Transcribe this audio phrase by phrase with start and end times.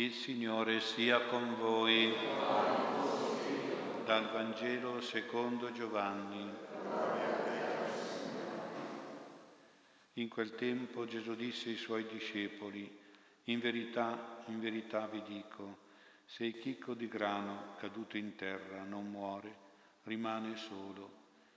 [0.00, 2.10] Il Signore sia con voi.
[4.06, 6.50] Dal Vangelo secondo Giovanni.
[10.14, 12.98] In quel tempo Gesù disse ai suoi discepoli,
[13.44, 15.80] in verità, in verità vi dico,
[16.24, 19.54] se il chicco di grano caduto in terra non muore,
[20.04, 21.10] rimane solo,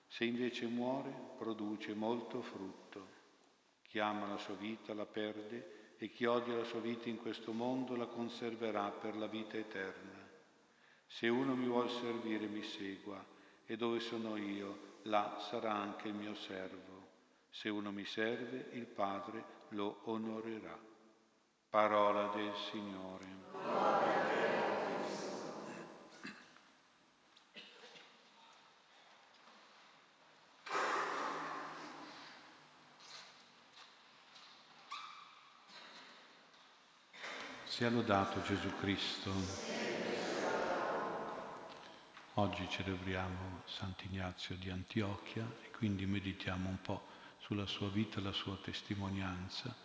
[0.07, 3.07] se invece muore, produce molto frutto.
[3.83, 7.53] Chi ama la sua vita la perde e chi odia la sua vita in questo
[7.53, 10.19] mondo la conserverà per la vita eterna.
[11.07, 13.25] Se uno mi vuol servire mi segua
[13.65, 17.07] e dove sono io, là sarà anche il mio servo.
[17.49, 20.77] Se uno mi serve, il Padre lo onorerà.
[21.69, 24.22] Parola del Signore.
[37.83, 39.29] Sia lodato Gesù Cristo.
[42.35, 47.05] Oggi celebriamo Sant'Ignazio di Antiochia e quindi meditiamo un po'
[47.39, 49.75] sulla sua vita e la sua testimonianza.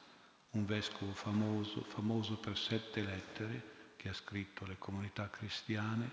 [0.51, 6.09] Un vescovo famoso, famoso per sette lettere che ha scritto alle comunità cristiane,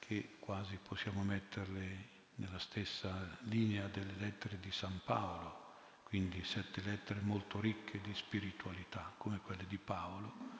[0.00, 7.20] che quasi possiamo metterle nella stessa linea delle lettere di San Paolo, quindi sette lettere
[7.20, 10.53] molto ricche di spiritualità, come quelle di Paolo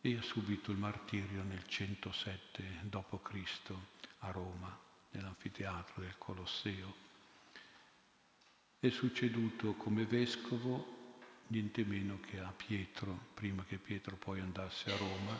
[0.00, 3.72] e ha subito il martirio nel 107 d.C.
[4.20, 4.78] a Roma,
[5.10, 7.06] nell'anfiteatro del Colosseo.
[8.78, 10.96] È succeduto come vescovo
[11.48, 15.38] niente meno che a Pietro, prima che Pietro poi andasse a Roma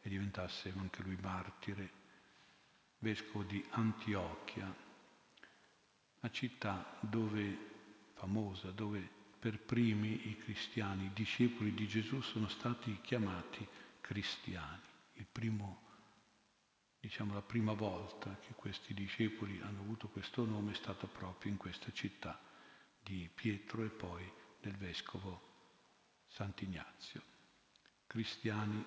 [0.00, 1.90] e diventasse anche lui martire,
[2.98, 4.74] vescovo di Antiochia,
[6.20, 7.58] una città dove,
[8.14, 13.66] famosa, dove per primi i cristiani, i discepoli di Gesù sono stati chiamati
[14.12, 14.90] cristiani.
[15.32, 15.80] Primo,
[17.00, 21.56] diciamo, la prima volta che questi discepoli hanno avuto questo nome è stata proprio in
[21.56, 22.38] questa città
[23.02, 24.30] di Pietro e poi
[24.60, 25.40] del vescovo
[26.26, 27.22] Sant'Ignazio.
[28.06, 28.84] Cristiani,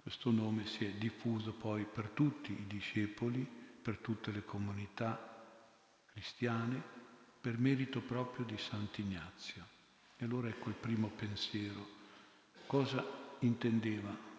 [0.00, 5.44] questo nome si è diffuso poi per tutti i discepoli, per tutte le comunità
[6.06, 6.82] cristiane,
[7.38, 9.66] per merito proprio di Sant'Ignazio.
[10.16, 11.86] E allora ecco il primo pensiero.
[12.66, 13.04] Cosa
[13.40, 14.32] intendeva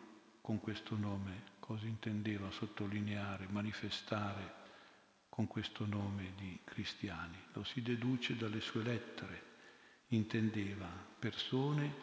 [0.46, 4.54] con questo nome, cosa intendeva sottolineare, manifestare
[5.28, 7.36] con questo nome di cristiani.
[7.54, 9.44] Lo si deduce dalle sue lettere.
[10.10, 11.94] Intendeva persone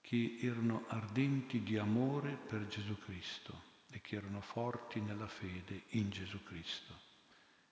[0.00, 6.08] che erano ardenti di amore per Gesù Cristo e che erano forti nella fede in
[6.08, 6.94] Gesù Cristo.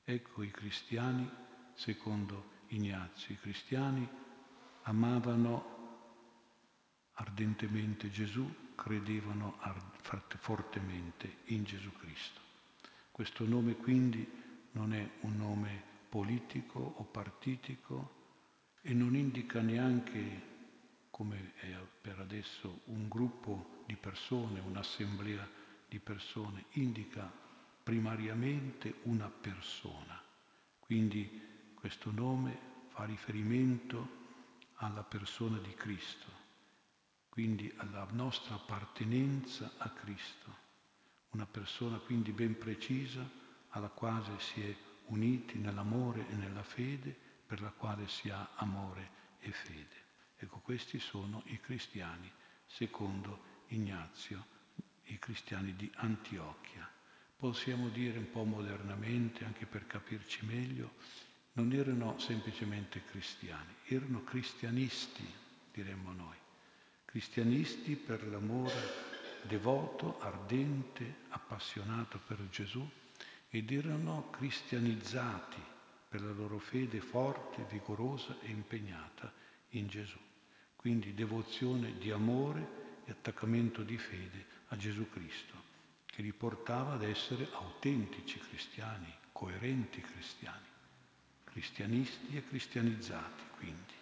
[0.05, 1.27] Ecco i cristiani,
[1.73, 4.07] secondo Ignazio, i cristiani
[4.83, 5.77] amavano
[7.13, 9.59] ardentemente Gesù, credevano
[10.39, 12.41] fortemente in Gesù Cristo.
[13.11, 14.25] Questo nome quindi
[14.73, 18.15] non è un nome politico o partitico
[18.81, 20.43] e non indica neanche,
[21.11, 25.47] come è per adesso, un gruppo di persone, un'assemblea
[25.89, 27.29] di persone, indica
[27.83, 30.23] primariamente una persona.
[30.79, 32.57] Quindi questo nome
[32.89, 34.17] fa riferimento
[34.77, 36.38] alla persona di Cristo
[37.39, 40.57] quindi alla nostra appartenenza a Cristo,
[41.31, 43.25] una persona quindi ben precisa
[43.69, 47.17] alla quale si è uniti nell'amore e nella fede,
[47.47, 49.95] per la quale si ha amore e fede.
[50.37, 52.29] Ecco, questi sono i cristiani,
[52.67, 54.45] secondo Ignazio,
[55.05, 56.91] i cristiani di Antiochia.
[57.37, 60.95] Possiamo dire un po' modernamente, anche per capirci meglio,
[61.53, 65.33] non erano semplicemente cristiani, erano cristianisti,
[65.71, 66.47] diremmo noi
[67.11, 69.07] cristianisti per l'amore
[69.41, 72.87] devoto, ardente, appassionato per Gesù
[73.49, 75.63] ed erano cristianizzati
[76.07, 79.33] per la loro fede forte, vigorosa e impegnata
[79.71, 80.19] in Gesù.
[80.77, 85.55] Quindi devozione di amore e attaccamento di fede a Gesù Cristo,
[86.05, 90.67] che li portava ad essere autentici cristiani, coerenti cristiani,
[91.45, 93.95] cristianisti e cristianizzati quindi.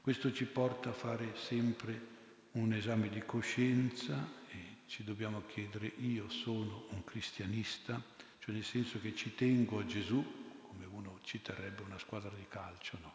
[0.00, 2.20] Questo ci porta a fare sempre
[2.52, 8.02] un esame di coscienza e ci dobbiamo chiedere io sono un cristianista,
[8.38, 10.22] cioè nel senso che ci tengo a Gesù,
[10.68, 13.14] come uno ci terrebbe una squadra di calcio, no?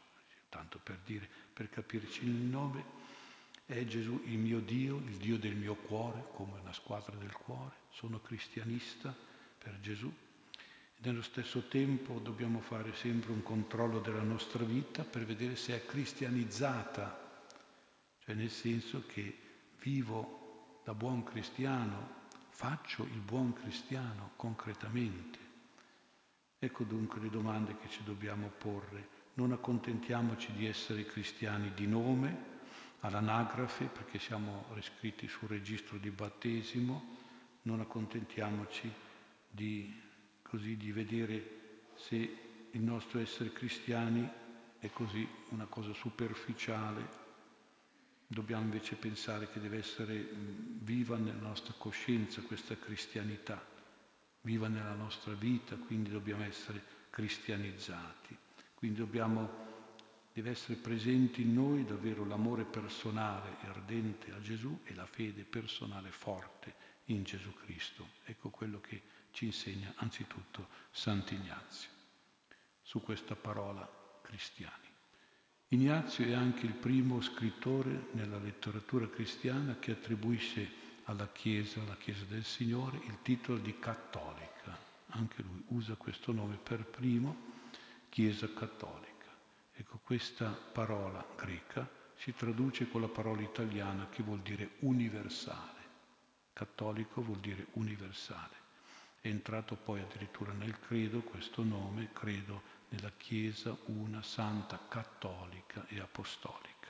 [0.50, 2.96] Tanto per dire, per capirci il nome,
[3.66, 7.76] è Gesù il mio Dio, il Dio del mio cuore, come una squadra del cuore,
[7.92, 9.14] sono cristianista
[9.58, 10.12] per Gesù.
[11.00, 15.86] Nello stesso tempo dobbiamo fare sempre un controllo della nostra vita per vedere se è
[15.86, 17.27] cristianizzata
[18.28, 19.38] cioè nel senso che
[19.80, 25.40] vivo da buon cristiano faccio il buon cristiano concretamente?
[26.60, 29.16] Ecco dunque le domande che ci dobbiamo porre.
[29.36, 32.56] Non accontentiamoci di essere cristiani di nome,
[33.00, 37.16] all'anagrafe, perché siamo iscritti sul registro di battesimo,
[37.62, 38.92] non accontentiamoci
[39.50, 40.02] di,
[40.42, 42.38] così, di vedere se
[42.72, 44.30] il nostro essere cristiani
[44.80, 47.27] è così una cosa superficiale.
[48.28, 50.30] Dobbiamo invece pensare che deve essere
[50.82, 53.66] viva nella nostra coscienza questa cristianità,
[54.42, 58.38] viva nella nostra vita, quindi dobbiamo essere cristianizzati.
[58.74, 59.66] Quindi dobbiamo
[60.38, 65.44] deve essere presente in noi davvero l'amore personale e ardente a Gesù e la fede
[65.44, 66.76] personale forte
[67.06, 68.10] in Gesù Cristo.
[68.24, 69.02] Ecco quello che
[69.32, 71.90] ci insegna anzitutto Sant'Ignazio
[72.84, 73.90] su questa parola
[74.22, 74.87] cristiani.
[75.70, 82.24] Ignazio è anche il primo scrittore nella letteratura cristiana che attribuisce alla Chiesa, alla Chiesa
[82.24, 84.78] del Signore, il titolo di cattolica.
[85.08, 87.36] Anche lui usa questo nome per primo,
[88.08, 89.28] Chiesa cattolica.
[89.74, 91.86] Ecco, questa parola greca
[92.16, 95.82] si traduce con la parola italiana che vuol dire universale.
[96.54, 98.56] Cattolico vuol dire universale.
[99.20, 106.00] È entrato poi addirittura nel credo questo nome, credo nella Chiesa una santa cattolica e
[106.00, 106.88] apostolica.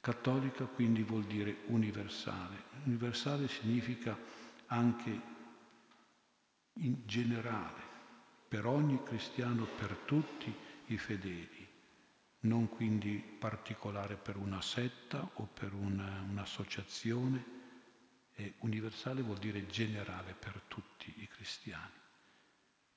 [0.00, 2.64] Cattolica quindi vuol dire universale.
[2.84, 4.18] Universale significa
[4.66, 5.20] anche
[6.74, 7.82] in generale,
[8.48, 10.54] per ogni cristiano, per tutti
[10.86, 11.60] i fedeli
[12.40, 17.58] non quindi particolare per una setta o per una, un'associazione,
[18.34, 21.92] e universale vuol dire generale per tutti i cristiani,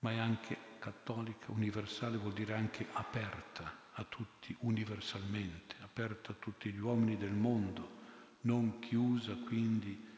[0.03, 6.71] ma è anche cattolica, universale vuol dire anche aperta a tutti universalmente, aperta a tutti
[6.71, 8.01] gli uomini del mondo,
[8.41, 10.11] non chiusa quindi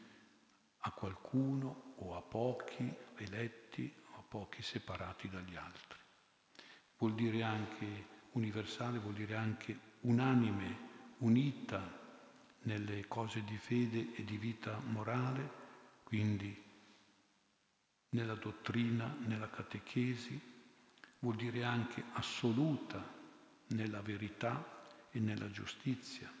[0.78, 5.98] a qualcuno o a pochi eletti o a pochi separati dagli altri.
[6.98, 10.78] Vuol dire anche universale vuol dire anche unanime,
[11.18, 12.04] unita
[12.62, 15.64] nelle cose di fede e di vita morale,
[16.02, 16.64] quindi
[18.10, 20.40] nella dottrina, nella catechesi,
[21.18, 23.04] vuol dire anche assoluta
[23.68, 26.32] nella verità e nella giustizia.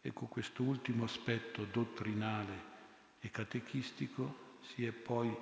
[0.00, 2.74] Ecco, questo ultimo aspetto dottrinale
[3.20, 5.34] e catechistico si è poi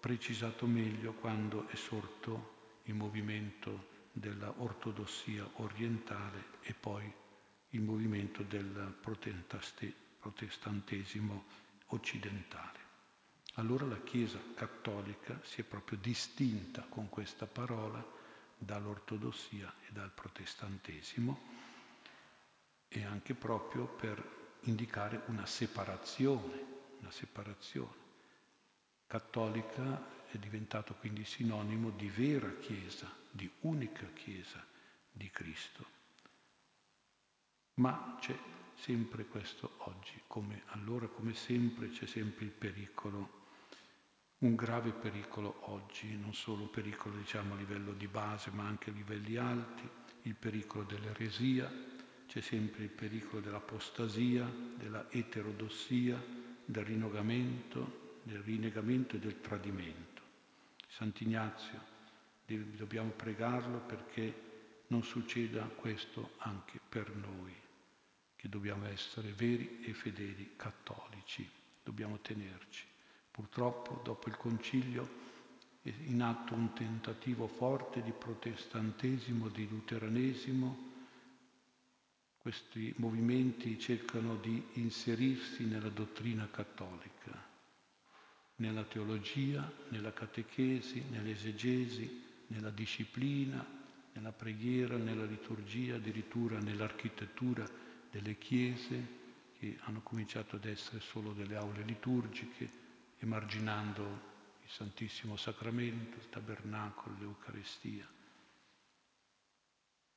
[0.00, 7.12] precisato meglio quando è sorto il movimento della ortodossia orientale e poi
[7.70, 8.94] il movimento del
[10.20, 11.44] protestantesimo
[11.86, 12.89] occidentale.
[13.54, 18.04] Allora la Chiesa cattolica si è proprio distinta con questa parola
[18.56, 21.58] dall'ortodossia e dal protestantesimo
[22.88, 26.64] e anche proprio per indicare una separazione,
[27.00, 27.98] una separazione.
[29.06, 34.64] Cattolica è diventato quindi sinonimo di vera Chiesa, di unica Chiesa
[35.10, 35.98] di Cristo.
[37.74, 38.38] Ma c'è
[38.74, 43.39] sempre questo oggi, come allora come sempre c'è sempre il pericolo,
[44.40, 48.92] un grave pericolo oggi, non solo pericolo diciamo a livello di base ma anche a
[48.92, 49.88] livelli alti,
[50.22, 51.70] il pericolo dell'eresia,
[52.26, 56.22] c'è sempre il pericolo dell'apostasia, della eterodossia,
[56.64, 60.22] del rinnegamento, del rinnegamento e del tradimento.
[60.86, 61.80] Sant'Ignazio,
[62.46, 64.48] dobbiamo pregarlo perché
[64.88, 67.54] non succeda questo anche per noi,
[68.36, 71.48] che dobbiamo essere veri e fedeli cattolici,
[71.82, 72.89] dobbiamo tenerci.
[73.30, 75.18] Purtroppo dopo il concilio
[75.82, 80.88] è in atto un tentativo forte di protestantesimo, di luteranesimo,
[82.38, 87.48] questi movimenti cercano di inserirsi nella dottrina cattolica
[88.60, 93.64] nella teologia, nella catechesi, nell'esegesi, nella disciplina,
[94.12, 97.66] nella preghiera, nella liturgia, addirittura nell'architettura
[98.10, 99.18] delle chiese
[99.58, 102.79] che hanno cominciato ad essere solo delle aule liturgiche,
[103.20, 104.28] emarginando
[104.62, 108.06] il Santissimo Sacramento, il Tabernacolo, l'Eucarestia.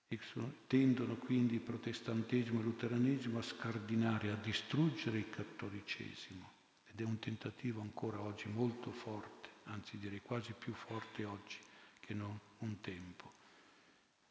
[0.07, 0.19] E
[0.67, 6.51] tendono quindi il protestantesimo e il luteranesimo a scardinare, a distruggere il cattolicesimo
[6.83, 11.57] ed è un tentativo ancora oggi molto forte, anzi direi quasi più forte oggi
[11.99, 13.31] che non un tempo.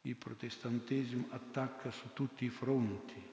[0.01, 3.31] Il protestantesimo attacca su tutti i fronti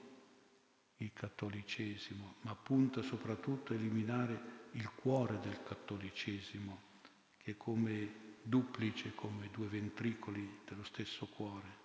[0.97, 6.81] il cattolicesimo, ma punta soprattutto a eliminare il cuore del cattolicesimo,
[7.37, 11.79] che è come duplice, come due ventricoli dello stesso cuore.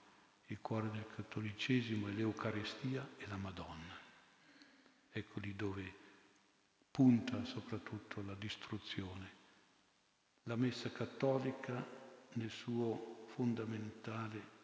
[0.47, 3.99] Il cuore del cattolicesimo è l'Eucarestia e la Madonna.
[5.11, 5.95] Ecco lì dove
[6.91, 9.35] punta soprattutto alla distruzione.
[10.45, 11.85] La Messa cattolica
[12.35, 14.55] nel suo fondamentale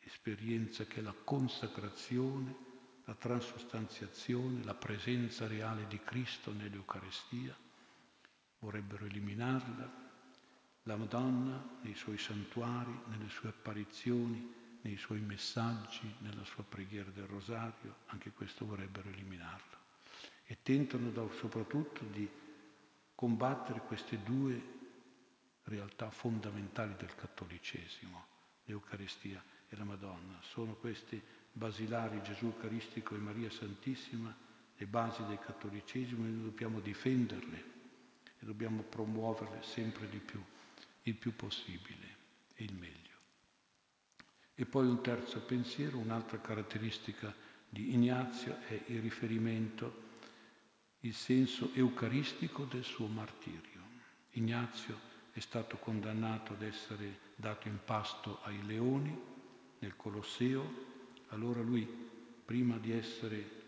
[0.00, 2.65] esperienza che è la consacrazione,
[3.06, 7.56] la transustanziazione, la presenza reale di Cristo nell'Eucarestia,
[8.58, 10.04] vorrebbero eliminarla.
[10.82, 17.26] La Madonna nei suoi santuari, nelle sue apparizioni, nei suoi messaggi, nella sua preghiera del
[17.26, 19.76] rosario, anche questo vorrebbero eliminarlo.
[20.44, 22.28] E tentano soprattutto di
[23.14, 24.74] combattere queste due
[25.64, 28.26] realtà fondamentali del cattolicesimo,
[28.64, 30.38] l'Eucaristia e la Madonna.
[30.42, 31.20] Sono questi
[31.56, 34.34] basilari Gesù Eucaristico e Maria Santissima
[34.76, 37.64] le basi del cattolicesimo e noi dobbiamo difenderle
[38.38, 40.42] e dobbiamo promuoverle sempre di più,
[41.04, 42.16] il più possibile
[42.54, 43.14] e il meglio.
[44.54, 47.34] E poi un terzo pensiero, un'altra caratteristica
[47.68, 50.04] di Ignazio è il riferimento,
[51.00, 53.80] il senso eucaristico del suo martirio.
[54.32, 55.00] Ignazio
[55.32, 59.18] è stato condannato ad essere dato in pasto ai leoni
[59.78, 60.95] nel Colosseo,
[61.28, 61.86] allora lui,
[62.44, 63.64] prima di essere,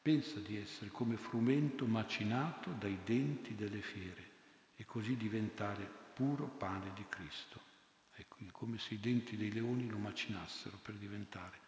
[0.00, 4.30] pensa di essere come frumento macinato dai denti delle fiere
[4.76, 7.60] e così diventare puro pane di Cristo.
[8.14, 11.58] Ecco, come se i denti dei leoni lo macinassero per diventare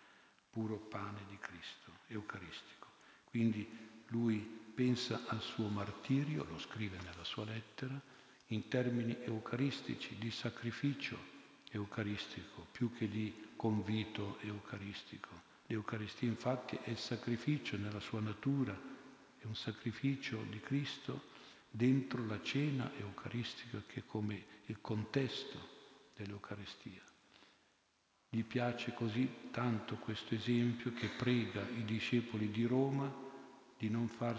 [0.51, 2.89] puro pane di Cristo, eucaristico.
[3.25, 3.67] Quindi
[4.09, 4.39] lui
[4.75, 8.01] pensa al suo martirio, lo scrive nella sua lettera,
[8.49, 11.39] in termini eucaristici, di sacrificio
[11.71, 15.49] eucaristico, più che di convito eucaristico.
[15.67, 18.77] L'Eucaristia infatti è il sacrificio nella sua natura,
[19.39, 21.29] è un sacrificio di Cristo
[21.71, 25.59] dentro la cena eucaristica che è come il contesto
[26.17, 27.03] dell'Eucaristia.
[28.29, 33.13] Gli piace così tanto questo esempio che prega i discepoli di Roma
[33.77, 34.39] di non, fare,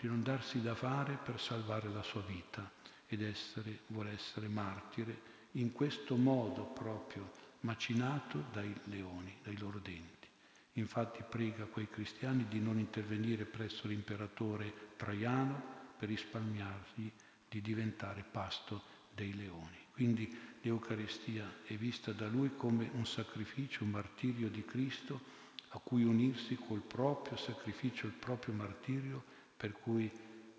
[0.00, 2.70] di non darsi da fare per salvare la sua vita
[3.06, 7.30] ed essere, vuole essere martire in questo modo proprio
[7.60, 10.28] macinato dai leoni, dai loro denti.
[10.74, 17.10] Infatti prega quei cristiani di non intervenire presso l'imperatore Traiano per risparmiargli
[17.48, 18.82] di diventare pasto
[19.14, 19.78] dei leoni.
[19.92, 26.02] Quindi l'Eucaristia è vista da lui come un sacrificio, un martirio di Cristo a cui
[26.02, 29.22] unirsi col proprio sacrificio, il proprio martirio,
[29.56, 30.10] per cui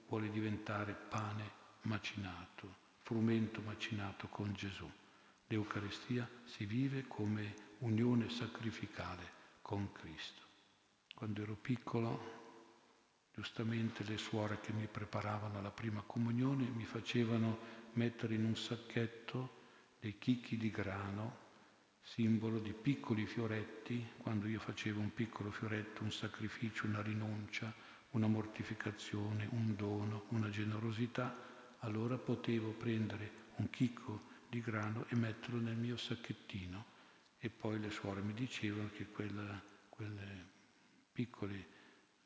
[0.07, 4.91] vuole diventare pane macinato, frumento macinato con Gesù.
[5.45, 9.31] L'Eucaristia si vive come unione sacrificale
[9.61, 10.41] con Cristo.
[11.13, 17.59] Quando ero piccolo, giustamente le suore che mi preparavano alla prima comunione mi facevano
[17.93, 19.61] mettere in un sacchetto
[19.99, 21.43] dei chicchi di grano,
[22.01, 27.71] simbolo di piccoli fioretti, quando io facevo un piccolo fioretto, un sacrificio, una rinuncia,
[28.11, 31.53] una mortificazione, un dono, una generosità,
[31.85, 36.93] allora potevo prendere un chicco di grano e metterlo nel mio sacchettino
[37.37, 40.53] e poi le suore mi dicevano che quelle
[41.11, 41.63] piccoli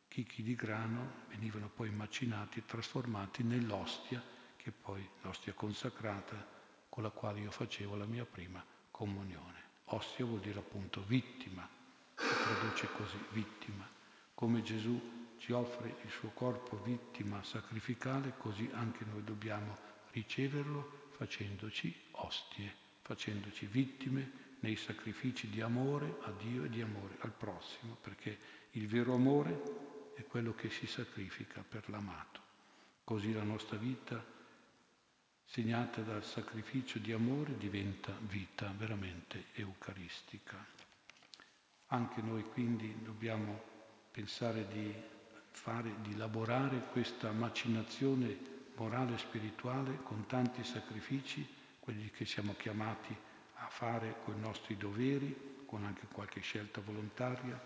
[0.07, 4.23] chicchi di grano venivano poi macinati e trasformati nell'ostia,
[4.55, 9.57] che poi l'ostia consacrata con la quale io facevo la mia prima comunione.
[9.91, 11.67] Ostia vuol dire appunto vittima,
[12.15, 13.87] si traduce così, vittima,
[14.33, 19.77] come Gesù ci offre il suo corpo vittima sacrificale, così anche noi dobbiamo
[20.11, 27.31] riceverlo facendoci ostie, facendoci vittime nei sacrifici di amore a Dio e di amore al
[27.31, 28.37] prossimo, perché
[28.71, 32.41] il vero amore è quello che si sacrifica per l'amato.
[33.03, 34.23] Così la nostra vita,
[35.45, 40.63] segnata dal sacrificio di amore, diventa vita veramente eucaristica.
[41.87, 43.63] Anche noi quindi dobbiamo
[44.11, 44.93] pensare di
[45.51, 48.37] fare, di elaborare questa macinazione
[48.75, 51.47] morale e spirituale con tanti sacrifici,
[51.79, 53.15] quelli che siamo chiamati
[53.55, 57.59] a fare con i nostri doveri, con anche qualche scelta volontaria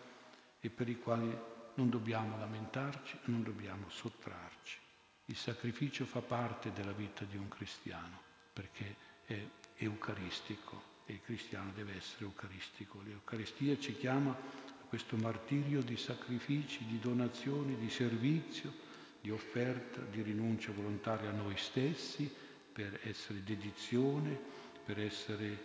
[0.60, 1.38] e per i quali
[1.76, 4.80] non dobbiamo lamentarci, non dobbiamo sottrarci.
[5.26, 8.20] Il sacrificio fa parte della vita di un cristiano
[8.52, 9.42] perché è
[9.78, 13.02] eucaristico e il cristiano deve essere eucaristico.
[13.02, 14.36] L'Eucaristia ci chiama
[14.94, 18.72] questo martirio di sacrifici, di donazioni, di servizio,
[19.20, 22.32] di offerta, di rinuncia volontaria a noi stessi,
[22.72, 24.40] per essere dedizione,
[24.86, 25.58] per essere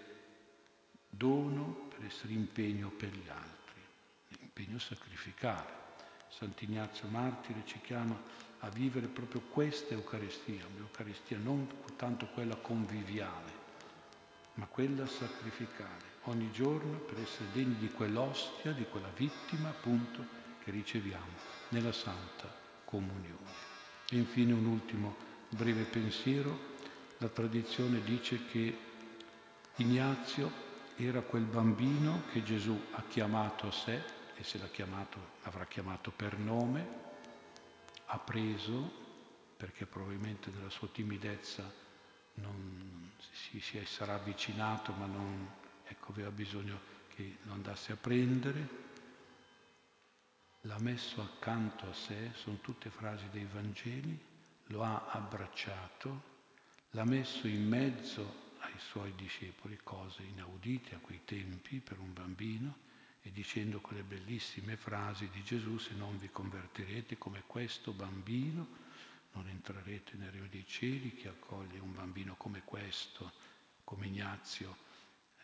[1.11, 3.83] dono, per essere impegno per gli altri,
[4.41, 5.75] impegno sacrificale.
[6.31, 8.19] Sant'Ignazio Martire ci chiama
[8.61, 13.58] a vivere proprio questa Eucaristia, un'Eucaristia non tanto quella conviviale,
[14.59, 20.25] ma quella sacrificale ogni giorno per essere degni di quell'ostia, di quella vittima appunto
[20.63, 21.33] che riceviamo
[21.69, 22.53] nella Santa
[22.85, 23.67] comunione.
[24.11, 25.17] E infine un ultimo
[25.49, 26.77] breve pensiero.
[27.19, 28.77] La tradizione dice che
[29.77, 34.03] Ignazio era quel bambino che Gesù ha chiamato a sé,
[34.35, 36.87] e se l'ha chiamato, l'avrà chiamato per nome,
[38.07, 39.07] ha preso,
[39.57, 41.73] perché probabilmente nella sua timidezza
[42.35, 45.49] non si, si sarà avvicinato, ma non,
[45.85, 48.87] ecco, aveva bisogno che lo andasse a prendere,
[50.63, 54.19] l'ha messo accanto a sé, sono tutte frasi dei Vangeli,
[54.67, 56.23] lo ha abbracciato,
[56.91, 62.87] l'ha messo in mezzo ai suoi discepoli, cose inaudite a quei tempi per un bambino,
[63.23, 68.87] e dicendo quelle bellissime frasi di Gesù, se non vi convertirete come questo bambino,
[69.33, 73.33] non entrerete nel regno dei cieli, chi accoglie un bambino come questo,
[73.85, 74.77] come Ignazio,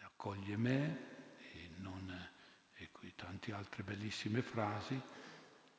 [0.03, 1.12] accoglie me,
[1.53, 2.29] e, non,
[2.76, 5.00] e tante altre bellissime frasi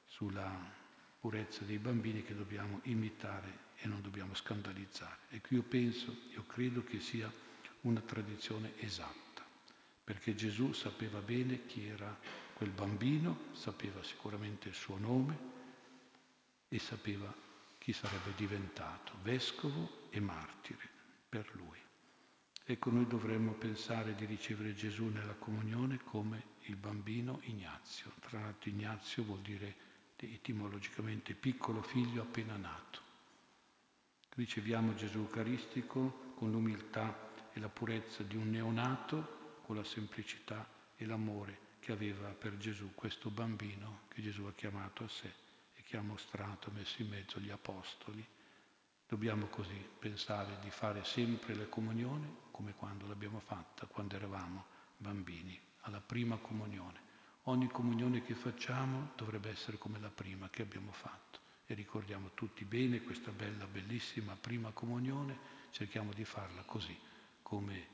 [0.05, 0.83] sulla
[1.19, 5.19] purezza dei bambini che dobbiamo imitare e non dobbiamo scandalizzare.
[5.29, 7.31] E qui io penso, io credo che sia
[7.81, 9.43] una tradizione esatta,
[10.03, 12.17] perché Gesù sapeva bene chi era
[12.53, 15.53] quel bambino, sapeva sicuramente il suo nome
[16.69, 17.33] e sapeva
[17.85, 20.89] chi sarebbe diventato vescovo e martire
[21.29, 21.77] per lui.
[22.63, 28.11] Ecco, noi dovremmo pensare di ricevere Gesù nella comunione come il bambino Ignazio.
[28.21, 29.75] Tra l'altro Ignazio vuol dire
[30.15, 33.01] etimologicamente piccolo figlio appena nato.
[34.33, 41.05] Riceviamo Gesù Eucaristico con l'umiltà e la purezza di un neonato, con la semplicità e
[41.05, 45.44] l'amore che aveva per Gesù questo bambino che Gesù ha chiamato a sé
[45.85, 48.25] che ha mostrato, messo in mezzo gli apostoli.
[49.07, 54.65] Dobbiamo così pensare di fare sempre le comunioni come quando l'abbiamo fatta, quando eravamo
[54.97, 57.03] bambini, alla prima comunione.
[57.43, 61.39] Ogni comunione che facciamo dovrebbe essere come la prima che abbiamo fatto.
[61.67, 65.37] E ricordiamo tutti bene questa bella, bellissima prima comunione,
[65.69, 66.97] cerchiamo di farla così,
[67.41, 67.93] come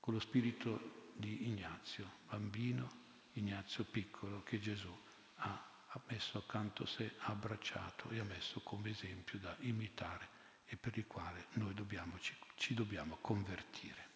[0.00, 3.02] con lo spirito di Ignazio, bambino
[3.34, 4.94] Ignazio piccolo che Gesù
[5.36, 10.28] ha, ha messo accanto a sé, ha abbracciato e ha messo come esempio da imitare
[10.66, 14.13] e per il quale noi dobbiamo, ci, ci dobbiamo convertire.